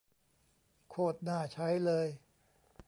[0.89, 2.07] โคตรน่าใช้เลย